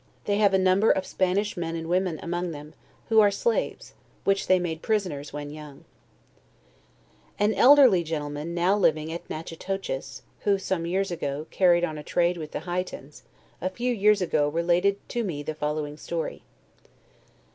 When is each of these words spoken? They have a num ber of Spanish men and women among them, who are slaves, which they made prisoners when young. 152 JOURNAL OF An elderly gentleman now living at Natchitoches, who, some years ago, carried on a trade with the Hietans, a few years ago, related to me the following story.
They 0.25 0.37
have 0.39 0.51
a 0.55 0.57
num 0.57 0.79
ber 0.79 0.89
of 0.89 1.05
Spanish 1.05 1.55
men 1.55 1.75
and 1.75 1.87
women 1.87 2.19
among 2.23 2.49
them, 2.49 2.73
who 3.09 3.19
are 3.19 3.29
slaves, 3.29 3.93
which 4.23 4.47
they 4.47 4.57
made 4.57 4.81
prisoners 4.81 5.31
when 5.31 5.51
young. 5.51 5.85
152 7.37 7.37
JOURNAL 7.37 7.43
OF 7.43 7.51
An 7.55 7.59
elderly 7.63 8.03
gentleman 8.03 8.53
now 8.55 8.75
living 8.75 9.13
at 9.13 9.29
Natchitoches, 9.29 10.23
who, 10.39 10.57
some 10.57 10.87
years 10.87 11.11
ago, 11.11 11.45
carried 11.51 11.83
on 11.83 11.99
a 11.99 12.03
trade 12.03 12.37
with 12.37 12.49
the 12.51 12.61
Hietans, 12.61 13.21
a 13.61 13.69
few 13.69 13.93
years 13.93 14.23
ago, 14.23 14.49
related 14.49 14.97
to 15.09 15.23
me 15.23 15.43
the 15.43 15.53
following 15.53 15.97
story. 15.97 16.41